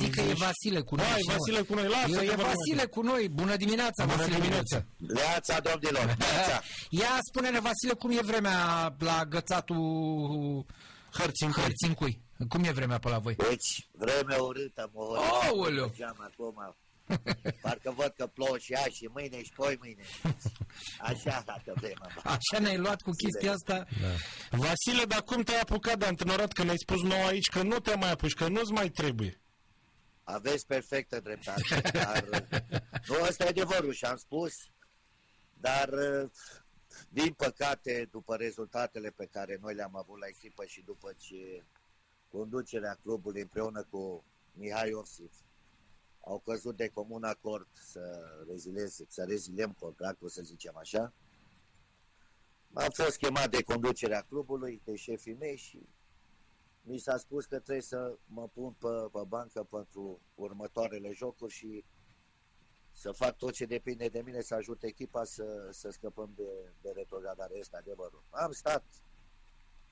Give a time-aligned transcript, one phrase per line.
[0.00, 1.06] zic că e Vasile cu noi.
[1.06, 3.28] Hai, și Vasile cu noi, lasă Eu, că e vorbim Vasile cu noi.
[3.28, 4.36] Bună dimineața, Bună Vasile.
[4.36, 4.84] dimineața.
[5.06, 6.62] Leața, domnilor, leața.
[7.00, 8.58] Ia spune-ne, Vasile, cum e vremea
[8.98, 10.66] la gățatul
[11.12, 11.62] Hărțincui.
[11.62, 12.20] Hărțincui?
[12.48, 13.34] Cum e vremea pe la voi?
[13.34, 15.92] Deci, vreme urâtă, mă Aoleu!
[15.96, 16.76] Geam acum.
[17.62, 20.02] Parcă văd că plouă și azi și mâine și poi mâine.
[21.00, 22.08] Așa arată vremea.
[22.14, 22.20] bă.
[22.24, 23.86] Așa ne-ai luat cu chestia asta?
[24.00, 24.08] Da.
[24.50, 27.96] Vasile, dar cum te-ai apucat de antrenorat când ai spus nou aici că nu te
[27.96, 29.40] mai apuci, că nu-ți mai trebuie?
[30.28, 32.28] Aveți perfectă dreptate, dar
[33.08, 34.54] nu ăsta e adevărul și am spus,
[35.60, 35.90] dar
[37.08, 41.64] din păcate, după rezultatele pe care noi le-am avut la echipă și după ce
[42.28, 45.32] conducerea clubului împreună cu Mihai Iosif
[46.20, 51.12] au căzut de comun acord să, rezilez, să reziliem contractul, să zicem așa,
[52.72, 55.88] am fost chemat de conducerea clubului, de șefii mei și
[56.86, 61.84] mi s-a spus că trebuie să mă pun pe, pe bancă pentru următoarele jocuri și
[62.92, 66.90] să fac tot ce depinde de mine să ajut echipa să, să scăpăm de, de
[66.94, 67.56] retrogradare.
[67.58, 68.22] Este adevărul.
[68.30, 68.84] Am stat,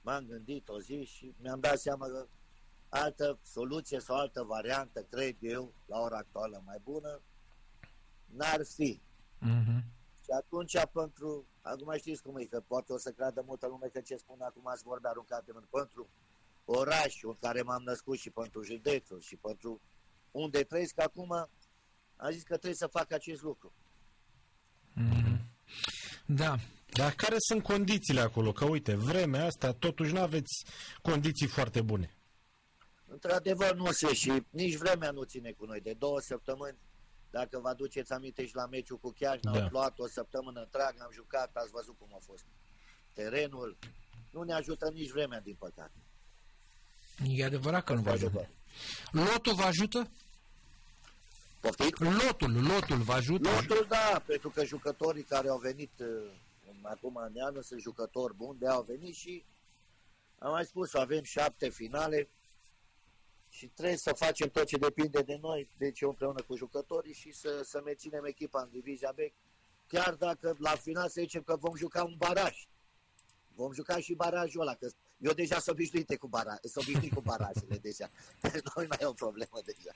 [0.00, 2.26] m-am gândit o zi și mi-am dat seama că
[2.88, 7.20] altă soluție sau altă variantă, cred eu, la ora actuală mai bună,
[8.26, 9.00] n-ar fi.
[9.38, 9.84] Mhm.
[10.24, 14.00] Și atunci, pentru, acum știți cum e, că poate o să creadă multă lume că
[14.00, 16.08] ce spun acum ați vorbe aruncate în pentru
[16.64, 19.80] orașul în care m-am născut și pentru județul și pentru
[20.30, 21.32] unde trăiesc acum,
[22.16, 23.72] am zis că trebuie să fac acest lucru.
[24.92, 25.48] Mhm.
[26.26, 26.56] Da.
[26.86, 28.52] Dar care sunt condițiile acolo?
[28.52, 30.64] Că uite, vremea asta, totuși nu aveți
[31.02, 32.14] condiții foarte bune.
[33.06, 35.80] Într-adevăr nu se și nici vremea nu ține cu noi.
[35.80, 36.78] De două săptămâni,
[37.30, 39.62] dacă vă aduceți aminte și la meciul cu Chiajna, Da.
[39.62, 42.44] au luat o săptămână întreagă, am jucat, ați văzut cum a fost
[43.12, 43.78] terenul.
[44.30, 45.98] Nu ne ajută nici vremea, din păcate.
[47.22, 48.48] E adevărat că nu vă ajută.
[49.10, 50.10] Lotul vă ajută?
[51.60, 51.92] Poftim?
[52.26, 53.50] Lotul, lotul vă ajută?
[53.50, 56.06] Lotul, da, pentru că jucătorii care au venit uh,
[56.68, 59.44] în- acum în anul sunt jucători buni, de au venit și
[60.38, 62.28] am mai spus, avem șapte finale
[63.50, 67.32] și trebuie să facem tot ce depinde de noi, deci eu împreună cu jucătorii și
[67.32, 69.18] să, să menținem echipa în divizia B,
[69.86, 72.66] chiar dacă la final să zicem că vom juca un baraj.
[73.54, 74.88] Vom juca și barajul ăla, că
[75.18, 78.10] eu deja sunt obișnuit cu, bara, sunt obișnuit cu barajele deja.
[78.74, 79.92] Noi mai e o problemă deja.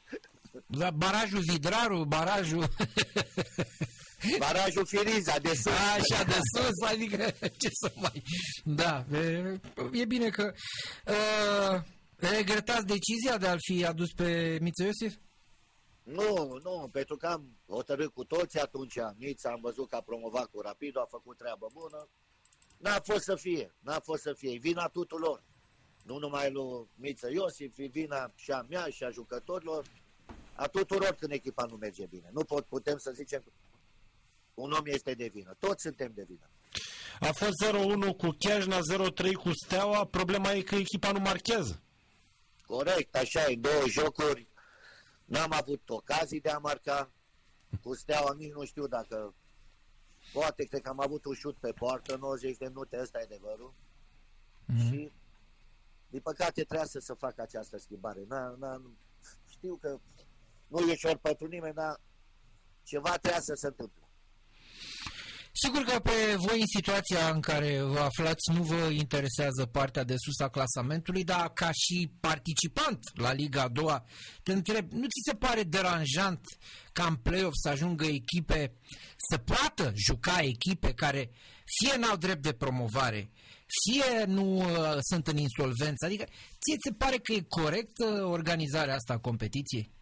[0.67, 2.69] La barajul Vidraru, barajul...
[4.39, 5.73] Barajul Firiza de sus.
[5.73, 8.23] Așa de sus, adică ce să mai...
[8.65, 9.61] Da, e,
[9.93, 10.53] e bine că...
[11.06, 11.83] Uh,
[12.17, 15.15] regretați decizia de a-l fi adus pe Miță Iosif?
[16.03, 20.47] Nu, nu, pentru că am hotărât cu toți atunci, Mița am văzut că a promovat
[20.47, 22.09] cu Rapidul, a făcut treabă bună.
[22.78, 25.43] N-a fost să fie, n-a fost să fie, e vina tuturor.
[26.05, 29.84] Nu numai lui Miță Iosif, e vina și a mea și a jucătorilor,
[30.55, 32.28] a tuturor când echipa nu merge bine.
[32.33, 33.50] Nu pot, putem să zicem că
[34.55, 36.50] un om este de vină, toți suntem de vină.
[37.21, 37.65] A fost
[38.12, 41.83] 0-1 cu Chiajna, 0-3 cu Steaua, problema e că echipa nu marchează.
[42.67, 44.49] Corect, așa e, două jocuri,
[45.25, 47.11] n-am avut ocazii de a marca,
[47.83, 49.34] cu Steaua nici nu știu dacă,
[50.33, 53.75] poate cred că am avut un șut pe poartă, 90 de minute, ăsta e adevărul,
[54.66, 54.78] Mhm.
[54.81, 55.12] și
[56.11, 58.25] din păcate trebuia să se facă această schimbare.
[58.28, 58.83] N-a, n-a,
[59.49, 59.99] știu că
[60.67, 62.00] nu e ușor pentru nimeni, dar
[62.83, 63.97] ceva trebuia să se întâmple.
[65.64, 70.14] Sigur că pe voi în situația în care vă aflați nu vă interesează partea de
[70.16, 74.04] sus a clasamentului, dar ca și participant la Liga a doua,
[74.42, 76.41] te întreb, nu ți se pare deranjant
[76.92, 78.72] ca în play-off să ajungă echipe,
[79.30, 81.30] să poată juca echipe care
[81.78, 83.30] fie n-au drept de promovare,
[83.82, 86.04] fie nu uh, sunt în insolvență?
[86.04, 86.25] Adică
[86.60, 89.96] ție ți se pare că e corect uh, organizarea asta a competiției?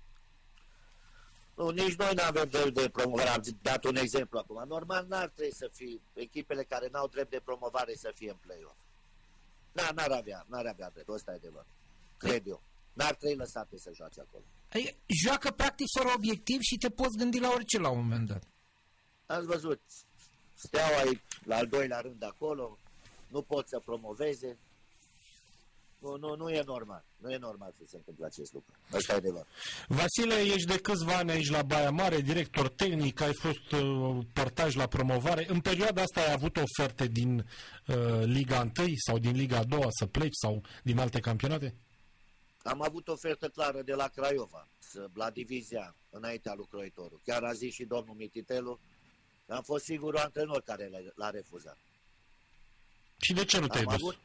[1.56, 3.28] Nu, nici noi nu avem drept de promovare.
[3.28, 4.68] Am dat un exemplu acum.
[4.68, 8.76] Normal n-ar trebui să fie echipele care n-au drept de promovare să fie în play-off.
[9.72, 11.08] Da, n-ar avea, n-ar avea drept.
[11.08, 11.66] Ăsta e adevăr.
[12.18, 12.60] Cred eu.
[12.92, 14.44] N-ar trebui lăsate să joace acolo.
[14.68, 18.42] Adică joacă practic fără obiectiv și te poți gândi la orice la un moment dat.
[19.26, 19.80] Ați văzut,
[20.54, 22.78] Steaua e la al doilea rând acolo,
[23.28, 24.58] nu pot să promoveze.
[25.98, 27.04] Nu, nu, nu e normal.
[27.16, 28.72] Nu e normal să se întâmple acest lucru.
[28.90, 29.46] Asta e adevăr.
[29.88, 34.74] Vasile, ești de câțiva ani aici la Baia Mare, director tehnic, ai fost uh, partaj
[34.74, 35.44] la promovare.
[35.48, 40.06] În perioada asta ai avut oferte din uh, Liga 1 sau din Liga 2 să
[40.06, 41.74] pleci sau din alte campionate?
[42.62, 47.20] Am avut ofertă clară de la Craiova, să, la divizia, înaintea lui Croitoru.
[47.24, 48.80] Chiar a zis și domnul Mititelu,
[49.46, 51.78] că am fost singurul antrenor care l-a- l-a refuzat.
[53.20, 54.02] Și de ce nu te-ai Am dus?
[54.02, 54.18] avut...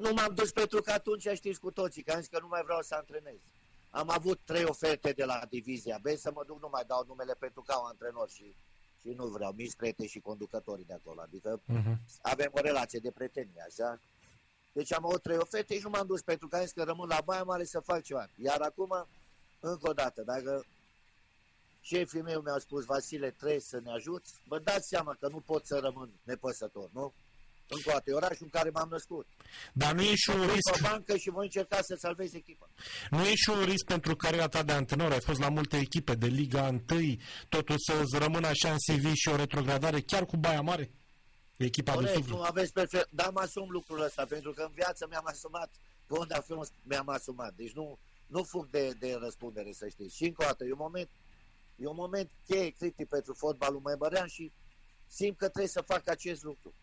[0.00, 2.62] Nu m-am dus pentru că atunci știți cu toții, că am zis că nu mai
[2.62, 3.38] vreau să antrenez.
[3.90, 7.34] am avut trei oferte de la divizia B să mă duc, nu mai dau numele
[7.38, 8.54] pentru că au antrenor și,
[9.00, 11.20] și nu vreau, nici prieteni și conducătorii de acolo.
[11.20, 11.96] Adică Uh-huh.
[12.22, 14.00] avem o relație de prietenie, așa.
[14.72, 17.08] Deci am avut trei oferte și nu m-am dus pentru că am zis că rămân
[17.08, 18.28] la Baia Mare să fac ceva.
[18.36, 19.06] Iar acum,
[19.60, 20.64] încă o dată, dacă
[21.80, 25.66] șefii mei mi-au spus, Vasile, trebuie să ne ajuți, vă dați seama că nu pot
[25.66, 27.12] să rămân nepăsător, nu?
[27.74, 29.26] Încă o dată, e orașul în care m-am născut.
[29.72, 32.68] Dar nu e și un Sunt risc, pe bancă și voi încerca să salvez echipa.
[33.10, 36.14] nu e și un risc pentru cariera ta de antrenor, ai fost la multe echipe
[36.14, 37.16] de Liga 1,
[37.48, 40.90] totul să rămână așa în CV și o retrogradare chiar cu Baia Mare?
[41.56, 42.34] Echipa de Corect, suflet.
[42.36, 45.70] nu aveți perfect, dar mă asum lucrul ăsta, pentru că în viață mi-am asumat,
[46.06, 47.52] pe unde am fost, mi-am asumat.
[47.54, 50.16] Deci nu, nu fug de, de răspundere, să știți.
[50.16, 51.08] Și încă o dată, e un moment,
[51.76, 54.52] e un moment cheie critic pentru fotbalul măimărean și
[55.06, 56.74] simt că trebuie să fac acest lucru.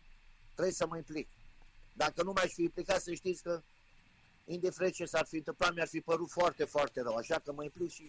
[0.58, 1.28] Trebuie să mă implic.
[2.02, 3.62] Dacă nu m-aș fi implicat, să știți că,
[4.44, 7.14] indiferent ce s-ar fi întâmplat, mi-ar fi părut foarte, foarte rău.
[7.14, 8.06] Așa că mă implic și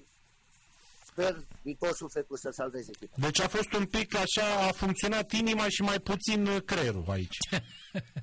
[1.06, 3.16] sper din tot sufletul să salvez echipa.
[3.26, 7.38] Deci a fost un pic așa, a funcționat inima și mai puțin uh, creierul aici.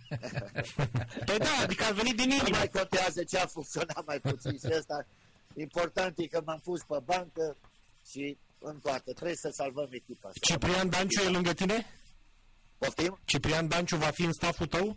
[1.29, 2.57] păi da, adică a venit din Nu inimă.
[2.57, 5.07] mai contează ce a funcționat mai puțin și asta.
[5.55, 7.57] Important e că m-am pus pe bancă
[8.11, 9.13] și în toată.
[9.13, 10.41] Trebuie să salvăm echipa asta.
[10.43, 11.87] Ciprian Danciu e lângă tine?
[12.79, 13.21] Poftim?
[13.25, 14.97] Ciprian Danciu va fi în staful tău?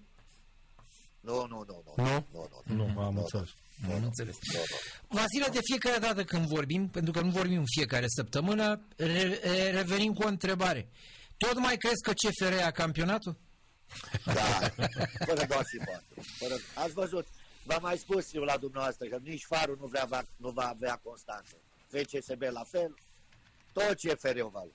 [1.19, 1.83] Nu, nu, nu.
[1.95, 2.25] Nu, Nu?
[2.31, 2.85] nu, nu.
[2.93, 3.49] Nu, am înțeles.
[3.93, 4.35] Am înțeles.
[4.53, 5.17] nu, nu.
[5.19, 9.69] Vasile, de fiecare dată când vorbim, pentru că nu vorbim în fiecare săptămână, re- re-
[9.71, 10.89] revenim cu o întrebare.
[11.37, 13.37] Tot mai crezi că CFR ia campionatul?
[14.25, 14.43] Da,
[15.25, 16.05] fără doar și poate.
[16.37, 16.55] Fără...
[16.75, 17.27] Ați văzut,
[17.63, 20.99] v-am mai spus eu la dumneavoastră că nici Farul nu, vrea, avea- nu va avea
[21.03, 21.55] constanță.
[21.87, 22.93] FCSB la fel,
[23.73, 24.73] tot CFR-ul va lua.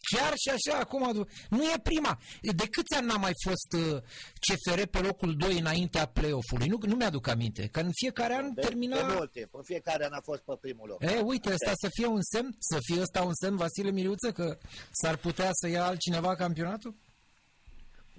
[0.00, 2.20] Chiar și așa, acum, adu- nu e prima.
[2.40, 4.02] De câți ani n-a mai fost uh,
[4.46, 6.66] CFR pe locul 2 înaintea play-off-ului?
[6.68, 9.06] Nu, nu mi-aduc aminte, că în fiecare an De, termina...
[9.06, 9.54] de mult timp.
[9.54, 11.02] În fiecare an a fost pe primul loc.
[11.02, 14.58] E, uite, asta să fie un semn, să fie ăsta un semn, Vasile Miriuță, că
[14.90, 16.94] s-ar putea să ia altcineva campionatul?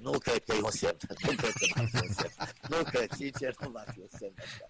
[0.01, 0.97] Nu cred că e un semn.
[1.27, 2.33] Nu cred că va fi un semn.
[2.69, 4.67] Nu cred, sincer, nu va fi un semn așa.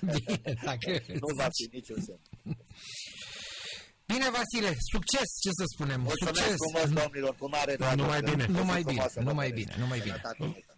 [0.14, 1.02] Bine, dacă...
[1.12, 2.20] Nu va fi niciun semn.
[4.12, 6.56] Bine, Vasile, succes, ce să spunem, Mulțumesc succes.
[6.62, 7.94] frumos, domnilor, cu mare dragă.
[8.02, 8.46] Numai bine.
[8.48, 10.20] Numai bine, numai bine, numai bine.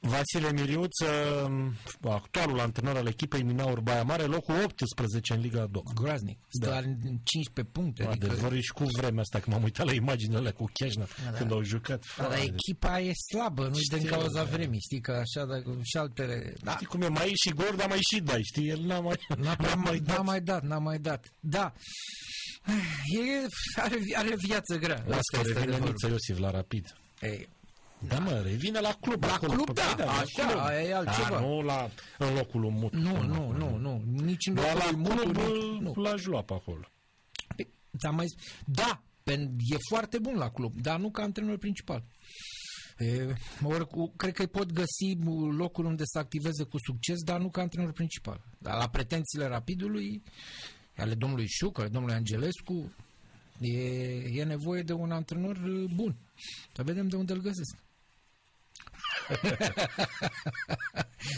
[0.00, 5.66] Vasile Miriuț, uh, actualul antrenor al echipei Minaur Baia Mare, locul 18 în Liga a
[5.66, 5.84] doua.
[5.94, 6.74] Groaznic, stă Da.
[6.74, 8.04] la 15 puncte.
[8.04, 11.52] Adică, Adevăr e și cu vremea asta, că m-am uitat la imaginele cu Chiajna când
[11.52, 12.04] au jucat.
[12.16, 12.42] da, dar Foare.
[12.52, 14.50] echipa e slabă, nu din Știu, cauza da.
[14.50, 16.54] vremii, știi că așa, dacă și altele...
[16.62, 18.68] Da, Știi cum e, mai e și gol, dar mai și dai, știi?
[18.68, 20.16] El n-a mai, N-a, n-a mai, dat.
[20.16, 21.32] n-a mai dat, n-a mai dat.
[21.40, 21.72] Da.
[22.72, 23.46] E,
[23.80, 25.04] are, are viață grea.
[25.06, 25.88] Las că este revine adevărul.
[25.88, 26.96] Niță Iosif la rapid.
[27.20, 27.48] Ei,
[28.08, 29.22] Da, mă, revine la club.
[29.24, 30.60] La acolo, club, pe- da, păi la așa, club.
[30.60, 31.28] aia e altceva.
[31.28, 32.92] Da, nu la, în locul lui Mut.
[32.92, 36.02] Nu, nu, nu, nu, nici în Doar locul la lui club Mutu, îl- nu.
[36.02, 36.84] l-aș lua pe acolo.
[37.56, 37.68] Păi,
[37.98, 39.42] ți-am mai zis, da, pen,
[39.72, 42.04] e foarte bun la club, dar nu ca antrenor principal.
[42.98, 43.26] E,
[43.62, 45.18] oricum, cred că îi pot găsi
[45.56, 48.40] locul unde să activeze cu succes, dar nu ca antrenor principal.
[48.58, 50.22] Dar la pretențiile rapidului,
[50.98, 52.92] ale domnului Șucă, ale domnului Angelescu,
[53.60, 53.78] e,
[54.32, 56.16] e nevoie de un antrenor uh, bun.
[56.74, 57.76] Să vedem de unde îl găsesc.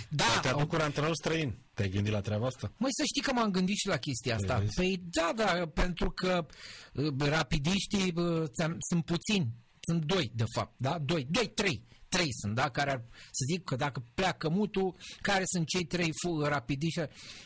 [0.09, 1.55] da, Te aduc un antrenor străin.
[1.75, 2.73] Te-ai gândit la treaba asta?
[2.77, 4.59] Măi, să știi că m-am gândit și la chestia asta.
[4.59, 4.75] Vezi?
[4.75, 6.47] Păi da, da, pentru că
[6.93, 9.49] uh, rapidiștii uh, ți-am- sunt puțini.
[9.81, 10.99] Sunt doi, de fapt, da?
[10.99, 11.85] Doi, doi, trei.
[12.11, 12.71] Trei sunt, da?
[12.71, 17.01] Care ar, să zic că dacă pleacă mutul, care sunt cei trei fu- rapidiști?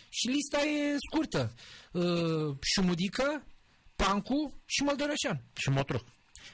[0.08, 1.52] Și lista e scurtă.
[1.92, 3.44] Uh, Șumudică,
[3.96, 5.44] Pancu și Măldărășan.
[5.54, 6.04] Și Motroc.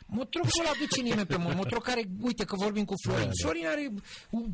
[0.07, 1.57] Motrocul ăla duce nimeni pe mult.
[1.57, 3.25] Motroc care, uite că vorbim cu Florin.
[3.25, 3.43] Da, da.
[3.43, 3.93] Florin are,
[4.31, 4.52] u-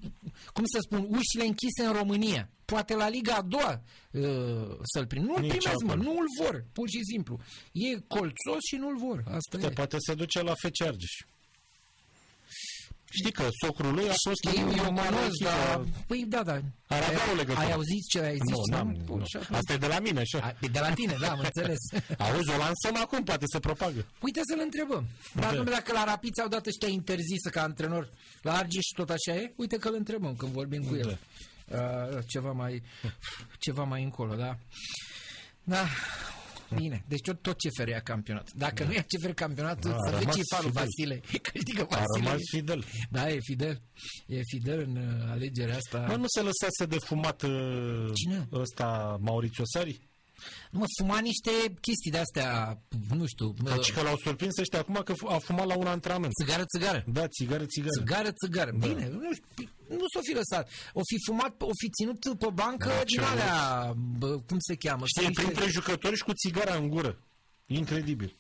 [0.53, 2.51] cum să spun, ușile închise în România.
[2.65, 5.25] Poate la Liga a doua uh, să-l prind.
[5.27, 6.13] Nu-l Nici primesc, mă, acolo.
[6.13, 7.39] nu-l vor, pur și simplu.
[7.73, 9.23] E colțos și nu-l vor.
[9.27, 9.69] Asta Te e.
[9.71, 11.15] poate se duce la FC Argeș.
[13.11, 15.51] Știi că socrul lui a fost Știu, în eu o mare cunosc, echipă.
[15.69, 15.85] dar...
[16.07, 16.53] Păi da, da.
[16.87, 17.65] Ar avea Ai- o legătură.
[17.67, 18.51] Ai auzit ce ai zis?
[18.51, 18.97] Nu, n-am.
[19.05, 19.25] Bun, nu.
[19.25, 20.39] și atunci- Asta e de la mine, așa.
[20.43, 21.79] A, e de la tine, da, am înțeles.
[22.19, 24.07] Auzi, o lansăm acum, poate se propagă.
[24.21, 25.07] Uite să-l întrebăm.
[25.35, 25.57] Dar Da.
[25.57, 28.11] numai dacă la Rapid ți-au dat ăștia interzisă ca antrenor
[28.43, 31.19] la Argeș și tot așa e, uite că îl întrebăm când vorbim cu el.
[31.73, 32.83] Uh, ceva mai
[33.59, 34.57] ceva mai încolo, da?
[35.65, 35.85] Da.
[36.75, 38.53] Bine, deci tot, tot CFR ia campionat.
[38.55, 40.83] Dacă nu ia CFR campionatul, Da, a să vezi rămas ce farul fidel.
[40.85, 41.21] Vasile.
[41.45, 42.25] Că știi că A Vasile...
[42.25, 42.85] rămas fidel.
[43.11, 43.81] Da, e fidel.
[44.27, 45.99] E fidel în uh, alegerea asta.
[46.09, 48.49] Mă, nu se lăsase de fumat uh, Cine?
[48.53, 50.01] ăsta Mauricio Sari?
[50.71, 51.51] Nu mă, fuma niște
[51.81, 53.55] chestii de-astea, nu știu.
[53.63, 56.33] Deci că l-au surprins ăștia acum că a fumat la un antrenament.
[56.43, 57.05] Țigară, țigară.
[57.07, 57.91] Da, țigară, țigară.
[57.99, 58.71] Țigară, țigară.
[58.71, 58.87] Da.
[58.87, 60.71] Bine, nu, știu, nu s-o fi lăsat.
[60.93, 65.05] O fi fumat, o fi ținut pe bancă da, din alea, bă, cum se cheamă?
[65.07, 67.19] Știi, printre jucători și cu țigara în gură.
[67.67, 68.37] Incredibil.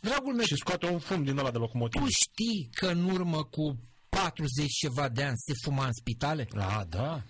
[0.00, 2.02] Dragul meu, și scoate un fum din ăla de locomotiv.
[2.02, 3.78] Tu știi că în urmă cu
[4.08, 6.48] 40 ceva de ani se fuma în spitale?
[6.56, 7.22] A, da.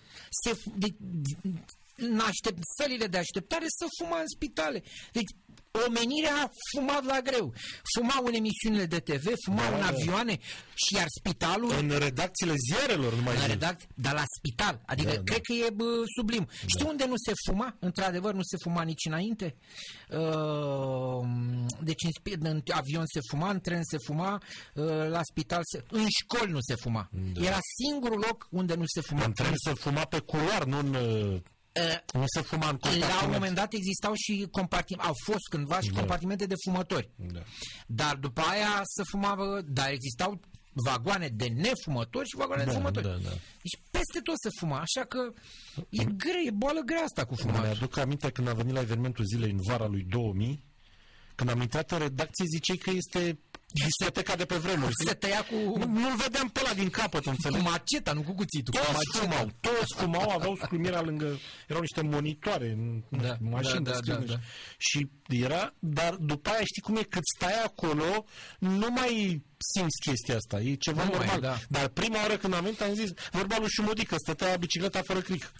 [0.42, 0.94] Se, de,
[1.96, 4.82] în aștept, sălile de așteptare să fuma în spitale.
[5.12, 5.30] Deci
[5.86, 7.54] omenirea a fumat la greu.
[7.94, 10.38] Fumau în emisiunile de TV, fumau da, în avioane
[10.74, 11.72] și iar spitalul...
[11.78, 14.82] În redacțiile ziarelor, nu mai În redac, dar la spital.
[14.86, 15.42] Adică da, cred da.
[15.42, 16.44] că e bă, sublim.
[16.44, 16.66] Da.
[16.66, 17.76] Știi unde nu se fuma?
[17.78, 19.56] Într-adevăr, nu se fuma nici înainte.
[20.10, 21.26] Uh,
[21.80, 24.42] deci în, în avion se fuma, în tren se fuma,
[24.74, 25.84] uh, la spital se...
[25.90, 27.08] În școli nu se fuma.
[27.32, 27.46] Da.
[27.46, 29.24] Era singurul loc unde nu se fuma.
[29.24, 30.96] În tren se fuma pe culoar, nu în
[31.80, 35.48] uh, Uh, nu se fuma în La un moment dat existau și compartimente, au fost
[35.50, 35.98] cândva și da.
[35.98, 37.10] compartimente de fumători.
[37.16, 37.42] Da.
[37.86, 40.40] Dar după aia se fuma, dar existau
[40.72, 43.06] vagoane de nefumători și vagoane da, de fumători.
[43.06, 43.30] Da, da.
[43.62, 45.32] Deci peste tot se fuma, așa că
[45.88, 47.62] e grea, e boală grea asta cu fumatul.
[47.62, 50.64] Mi-aduc aminte când a venit la evenimentul zilei în vara lui 2000,
[51.34, 53.38] când am intrat în redacție, zicei că este
[53.72, 54.92] discoteca de pe vremuri.
[55.06, 55.54] Se tăia cu...
[55.54, 57.62] Nu, nu-l vedeam pe ăla din capăt, înțeleg.
[57.62, 58.74] Cu maceta, nu cu cuțitul.
[58.74, 61.38] Toți cu fumau, toți fumau, aveau scrumiera lângă...
[61.68, 64.38] Erau niște monitoare în da, mașini da, de da, da, da.
[64.78, 65.74] Și era...
[65.78, 67.02] Dar după aia știi cum e?
[67.02, 68.24] Cât stai acolo,
[68.58, 69.42] nu mai
[69.72, 70.60] simți chestia asta.
[70.60, 71.26] E ceva nu normal.
[71.26, 71.58] Mai, da.
[71.68, 75.52] Dar prima oară când am venit am zis, vorba lui Șumodică, stătea bicicleta fără cric.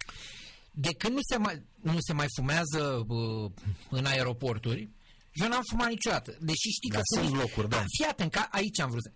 [0.71, 3.51] De când nu se mai, nu se mai fumează uh,
[3.91, 4.89] în aeroporturi,
[5.35, 6.37] eu n-am fumat niciodată.
[6.41, 7.85] Deși știi că sunt locuri, da.
[7.97, 9.13] Fii atent, că aici am vrut să...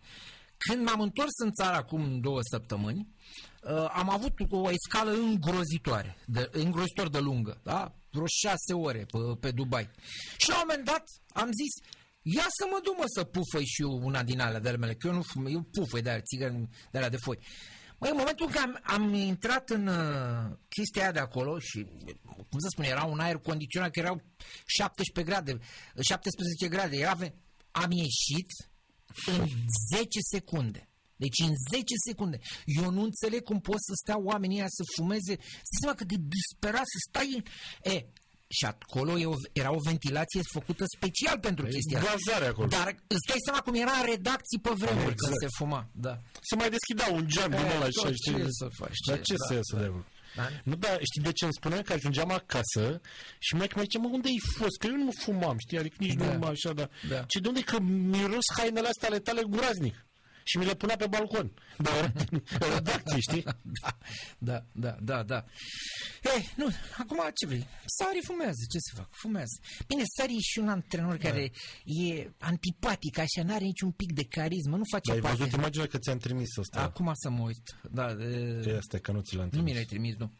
[0.59, 3.09] Când m-am întors în țară acum două săptămâni,
[3.63, 7.95] uh, am avut o escală îngrozitoare, de, îngrozitor de lungă, da?
[8.11, 9.91] Vreo șase ore pe, pe Dubai.
[10.37, 11.89] Și la un moment dat am zis,
[12.23, 15.07] ia să mă duc mă să pufăi și eu una din alea de mele, că
[15.07, 17.39] eu nu fum, eu pufăi de alea, țigări de alea de foi.
[17.99, 21.87] Măi, în momentul în care am, am intrat în uh, chestia aia de acolo și,
[22.25, 24.23] cum să spun, era un aer condiționat, că erau
[24.67, 25.59] 17 grade,
[26.01, 27.17] 17 grade, era,
[27.71, 28.51] am ieșit
[29.27, 29.49] în
[29.95, 30.89] 10 secunde.
[31.17, 32.39] Deci în 10 secunde.
[32.65, 35.37] Eu nu înțeleg cum pot să stea oamenii ăia să fumeze.
[35.41, 37.43] Să seama că de disperat să stai în...
[37.93, 38.07] E,
[38.57, 39.13] și acolo
[39.53, 42.47] era o ventilație făcută special pentru e chestia asta.
[42.49, 42.69] acolo.
[42.69, 45.21] Dar îți dai seama cum era în redacții pe vremuri exact.
[45.23, 45.89] când se fuma.
[45.93, 46.15] Da.
[46.49, 48.35] Se mai deschidea un geam din ăla și știi.
[48.35, 48.99] Ce să faci?
[49.07, 49.83] Dar ce, da, să iasă da.
[49.83, 49.89] de
[50.37, 50.49] da?
[50.65, 51.83] Nu, da, știi de ce îmi spuneam?
[51.83, 53.01] Că ajungeam acasă
[53.39, 54.77] și mai mai zice, mă, unde ai fost?
[54.79, 55.79] Că eu nu fumam, știi?
[55.79, 56.37] Adică nici da.
[56.37, 56.89] nu așa, da.
[57.09, 57.21] da.
[57.23, 57.61] Ce de unde?
[57.61, 60.07] Că miros hainele astea ale tale guraznic
[60.49, 61.51] și mi le punea pe balcon.
[61.87, 62.13] Da,
[62.75, 63.45] redacție, știi?
[64.39, 65.45] Da, da, da, da.
[66.37, 67.67] Ei, nu, acum ce vrei?
[67.97, 69.09] Sari fumează, ce să fac?
[69.11, 69.57] Fumează.
[69.87, 71.29] Bine, Sari e și un antrenor da.
[71.29, 71.53] care
[71.85, 75.29] e antipatic, așa, n-are niciun pic de carismă, nu face Dar parte.
[75.29, 76.83] ai văzut imaginea că ți-am trimis asta?
[76.83, 77.77] Acum să mă uit.
[77.91, 78.61] Da, e...
[78.63, 79.67] Ce este, că nu ți l-am trimis.
[79.67, 80.33] Nu mi l-ai trimis, nu.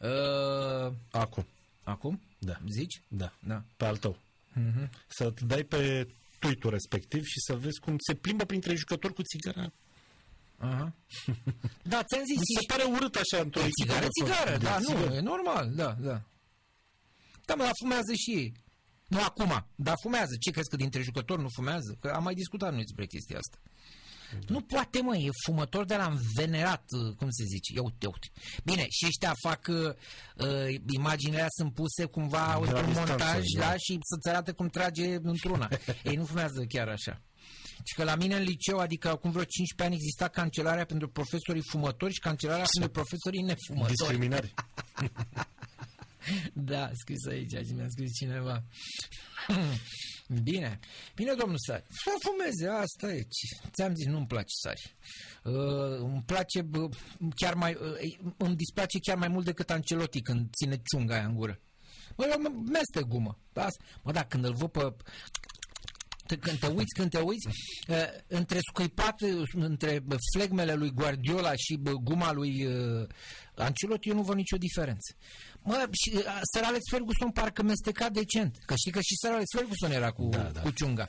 [0.00, 0.92] Uh...
[1.10, 1.46] Acum.
[1.84, 2.20] Acum?
[2.38, 2.60] Da.
[2.68, 3.02] Zici?
[3.08, 3.32] Da.
[3.46, 3.64] da.
[3.76, 4.18] Pe al tău.
[4.58, 4.88] Uh-huh.
[5.08, 6.08] Să dai pe
[6.38, 9.72] tweet respectiv și să vezi cum se plimbă printre jucători cu țigara.
[10.58, 10.94] Aha.
[11.92, 12.36] Da, ți-am zis.
[12.36, 16.22] Mi se pare urât așa într-o țigară, țigară, da, nu, e normal, da, da.
[17.44, 18.52] Da, mă, dar fumează și ei.
[19.06, 20.36] Nu acum, dar fumează.
[20.40, 21.96] Ce crezi că dintre jucători nu fumează?
[22.00, 23.58] Că am mai discutat noi despre chestia asta.
[24.32, 24.38] Da.
[24.46, 28.28] Nu poate, mă, e fumător de la învenerat, uh, cum se zice, ia uite, uite.
[28.64, 29.94] Bine, și ăștia fac, uh,
[30.36, 35.68] uh imaginele sunt puse cumva într-un montaj, da, da și să-ți arate cum trage într-una.
[36.08, 37.22] Ei nu fumează chiar așa.
[37.84, 41.62] Și că la mine în liceu, adică acum vreo 15 ani, exista cancelarea pentru profesorii
[41.70, 43.96] fumători și cancelarea pentru profesorii nefumători.
[43.96, 44.54] Discriminări.
[46.72, 48.62] da, scris aici, și mi-a scris cineva.
[50.42, 50.78] Bine.
[51.14, 51.84] Bine, domnul Sari.
[51.88, 53.26] Să fumeze, asta e.
[53.72, 54.96] Ți-am zis, nu-mi place Sari.
[55.44, 56.90] Uh, îmi place uh,
[57.34, 57.74] chiar mai...
[57.74, 61.60] Uh, îmi displace chiar mai mult decât Ancelotti când ține ciunga aia în gură.
[62.16, 63.38] Mă, meste gumă.
[63.52, 63.66] Da?
[64.02, 64.94] Mă, da, când îl văd pe
[66.36, 67.46] când te uiți, când te uiți,
[67.88, 69.20] uh, între scuipat,
[69.52, 70.04] între
[70.36, 73.06] flegmele lui Guardiola și guma lui uh,
[73.54, 75.14] Ancelotti, eu nu văd nicio diferență.
[75.62, 79.46] Mă, și, uh, Sir Alex Ferguson parcă mesteca decent, că știi că și Sir Alex
[79.56, 80.60] Ferguson era cu, da, da.
[80.60, 81.08] cu ciunga.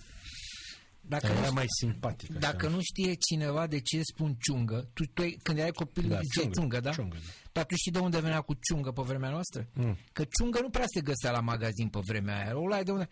[1.09, 2.29] Dacă era nu, mai simpatic.
[2.29, 2.39] Așa.
[2.39, 6.51] Dacă nu știe cineva de ce spun ciungă, tu, tu când erai copil da, ciungă,
[6.53, 6.91] ciungă, da?
[6.91, 7.31] Ciungă, da.
[7.51, 9.69] Dar tu știi de unde venea cu ciungă pe vremea noastră?
[9.73, 9.97] Mm.
[10.11, 12.57] Că ciungă nu prea se găsea la magazin pe vremea aia.
[12.57, 13.09] O de unde?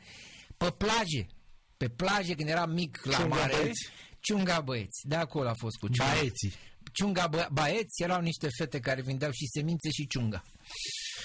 [0.58, 1.28] Pe plaje
[1.78, 3.54] pe plaje când eram mic la ciunga mare.
[3.62, 3.88] Băieți.
[4.20, 5.00] Ciunga băieți.
[5.08, 6.14] De acolo a fost cu ciunga.
[6.14, 6.54] Baieții.
[6.94, 10.44] Ciunga bă- baieți erau niște fete care vindeau și semințe și ciunga.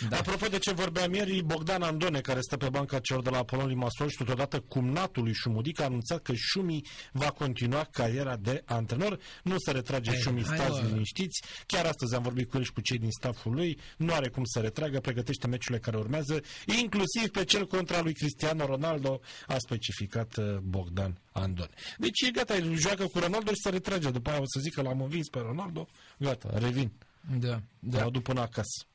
[0.09, 0.17] Da.
[0.17, 3.67] Apropo de ce vorbeam ieri, Bogdan Andone, care stă pe banca celor de la Apolon
[3.67, 6.83] Limassol și totodată cumnatul lui Șumudic, a anunțat că Șumi
[7.13, 9.19] va continua cariera de antrenor.
[9.43, 11.43] Nu se retrage Ei, Șumi, stați liniștiți.
[11.67, 13.79] Chiar astăzi am vorbit cu el și cu cei din staful lui.
[13.97, 16.41] Nu are cum să retragă, pregătește meciurile care urmează,
[16.81, 21.71] inclusiv pe cel contra lui Cristiano Ronaldo, a specificat uh, Bogdan Andone.
[21.99, 24.11] Deci e gata, el joacă cu Ronaldo și se retrage.
[24.11, 25.89] După aia o să zic că l-am învins pe Ronaldo.
[26.19, 26.93] Gata, revin.
[27.39, 28.05] Da, da.
[28.05, 28.87] Mă duc până acasă.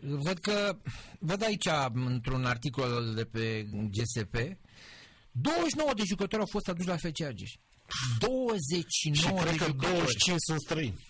[0.00, 0.78] Văd că,
[1.18, 4.36] văd aici, într-un articol de pe GSP,
[5.30, 7.50] 29 de jucători au fost aduși la FC Argeș.
[8.18, 9.92] 29 și cred de că jucători.
[9.92, 11.06] 25 sunt străini.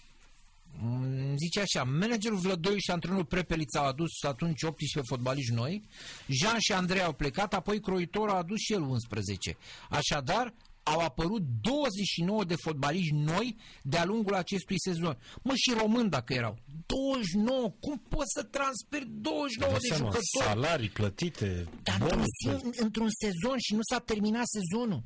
[0.81, 5.83] Mm, zice așa, managerul Vlădoi și antrenorul Prepeliț au adus atunci 18 fotbaliști noi,
[6.27, 9.57] Jean și Andrei au plecat, apoi Croitor a adus și el 11.
[9.91, 10.55] Așadar,
[10.93, 15.19] au apărut 29 de fotbaliști noi de-a lungul acestui sezon.
[15.43, 16.59] Mă, și român dacă erau.
[16.87, 20.45] 29, cum poți să transferi 29 de, de jucători?
[20.45, 25.03] Salarii plătite, Dar într-un, într-un sezon și nu s-a terminat sezonul.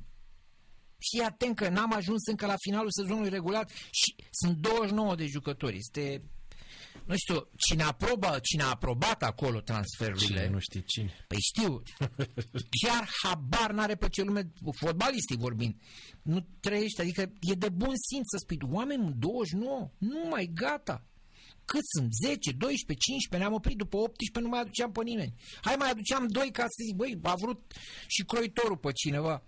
[1.10, 5.76] Fii atent că n-am ajuns încă la finalul sezonului regulat și sunt 29 de jucători.
[5.76, 6.22] Este
[7.04, 10.26] nu știu, cine, aprobă, cine a aprobat acolo transferurile?
[10.26, 11.24] Cine nu știe cine?
[11.28, 11.82] Păi știu,
[12.82, 15.74] chiar habar n-are pe ce lume, fotbalistic vorbind,
[16.22, 21.06] nu trăiește, adică e de bun simț să spui, oameni 29, nu mai gata.
[21.64, 22.08] Cât sunt?
[22.22, 25.34] 10, 12, 15, ne-am oprit după 18, nu mai aduceam pe nimeni.
[25.60, 27.72] Hai mai aduceam doi ca să zic, băi, a vrut
[28.06, 29.42] și croitorul pe cineva.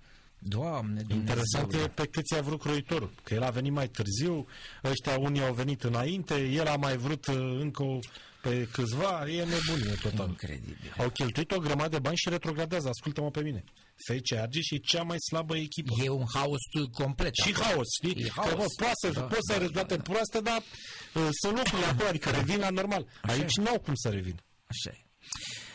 [0.46, 4.46] Doamne, Interesant e pe cât ți-a vrut croitorul, că el a venit mai târziu,
[4.84, 7.98] ăștia unii au venit înainte, el a mai vrut uh, încă
[8.42, 10.28] pe câțiva, e nebunie total.
[10.28, 10.94] Incredibil.
[10.98, 13.64] Au cheltuit o grămadă de bani și retrogradează, ascultă-mă pe mine.
[13.96, 15.92] FC Argeș e cea mai slabă echipă.
[16.02, 16.60] E un haos
[16.92, 17.32] complet.
[17.34, 17.64] Și acolo.
[17.64, 18.22] haos, știi?
[18.24, 18.50] E haos.
[18.50, 20.10] Că, bă, poate să, da, poți să da, rezolvate da, da.
[20.10, 23.06] proaste, dar uh, sunt lucrurile acolo, adică revin la normal.
[23.22, 24.36] Așa Aici n-au cum să revin.
[24.66, 25.00] Așa e.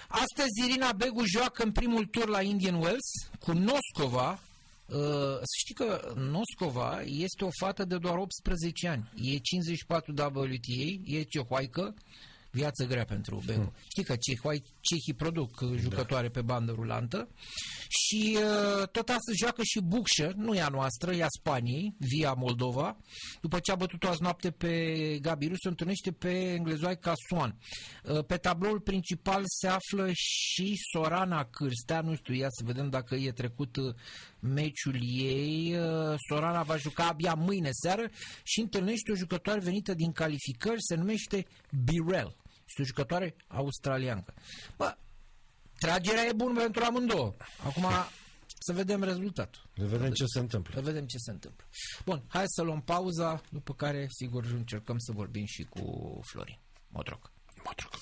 [0.08, 3.10] Astăzi Irina Begu joacă în primul tur la Indian Wells
[3.40, 4.49] cu Noscova, Uh,
[5.40, 9.12] să știi că Noscova este o fată de doar 18 ani.
[9.16, 11.94] E 54 WTA, e cehoaică,
[12.52, 13.62] viață grea pentru Bego.
[13.62, 13.74] Hmm.
[13.88, 15.78] Știi că cehii, cehii produc uh, da.
[15.78, 16.34] jucătoare da.
[16.34, 17.30] pe bandă rulantă
[17.88, 22.34] și uh, tot astăzi joacă și Bucșă, nu e a noastră, e a Spaniei, via
[22.34, 22.98] Moldova,
[23.42, 24.74] după ce a bătut-o azi noapte pe
[25.22, 27.58] Gabiru, se întâlnește pe englezoaica Swan.
[28.04, 33.16] Uh, pe tabloul principal se află și Sorana Cârstea, nu știu, ia să vedem dacă
[33.16, 33.94] e trecut uh,
[34.40, 35.76] meciul ei.
[35.78, 38.10] Uh, Sorana va juca abia mâine seară
[38.44, 41.46] și întâlnește o jucătoare venită din calificări, se numește
[41.84, 42.36] Birel.
[42.70, 44.34] Este o jucătoare australiancă.
[44.78, 44.98] Bă,
[45.80, 47.36] tragerea e bună pentru amândouă.
[47.66, 47.86] Acum
[48.60, 49.62] să vedem rezultatul.
[49.78, 50.74] Să vedem ce se întâmplă.
[50.76, 51.66] Să vedem ce se întâmplă.
[52.06, 55.82] Bun, hai să luăm pauza, după care, sigur, încercăm să vorbim și cu
[56.24, 57.32] Florin Modroc.
[57.64, 57.94] Modroc.